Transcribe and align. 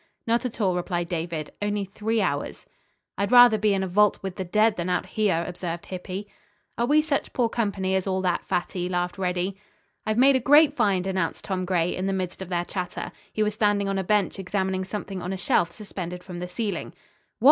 "Not 0.25 0.45
at 0.45 0.59
all," 0.59 0.73
replied 0.75 1.09
David. 1.09 1.51
"Only 1.61 1.85
three 1.85 2.21
hours." 2.21 2.65
"I'd 3.19 3.31
rather 3.31 3.59
be 3.59 3.75
in 3.75 3.83
a 3.83 3.87
vault, 3.87 4.17
with 4.23 4.35
the 4.35 4.43
dead, 4.43 4.75
than 4.75 4.89
out 4.89 5.05
here," 5.05 5.45
observed 5.47 5.85
Hippy. 5.85 6.27
"Are 6.75 6.87
we 6.87 7.03
such 7.03 7.33
poor 7.33 7.49
company 7.49 7.93
as 7.93 8.07
all 8.07 8.19
that, 8.21 8.43
Fatty!" 8.43 8.89
laughed 8.89 9.19
Reddy. 9.19 9.57
"I've 10.03 10.17
made 10.17 10.35
a 10.35 10.39
great 10.39 10.73
find," 10.73 11.05
announced 11.05 11.43
Tom 11.45 11.65
Gray 11.65 11.95
in 11.95 12.07
the 12.07 12.13
midst 12.13 12.41
of 12.41 12.49
their 12.49 12.65
chatter. 12.65 13.11
He 13.31 13.43
was 13.43 13.53
standing 13.53 13.87
on 13.87 13.99
a 13.99 14.03
bench 14.03 14.39
examining 14.39 14.85
something 14.85 15.21
on 15.21 15.31
a 15.33 15.37
shelf 15.37 15.69
suspended 15.69 16.23
from 16.23 16.39
the 16.39 16.47
ceiling. 16.47 16.87
"What?" 16.87 16.95